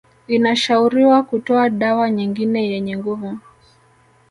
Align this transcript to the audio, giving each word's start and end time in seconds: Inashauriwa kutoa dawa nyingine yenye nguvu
Inashauriwa 0.27 1.23
kutoa 1.23 1.69
dawa 1.69 2.09
nyingine 2.11 2.67
yenye 2.69 2.97
nguvu 2.97 3.37